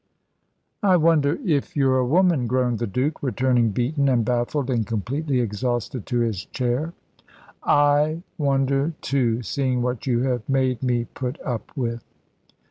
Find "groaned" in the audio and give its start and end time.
2.47-2.79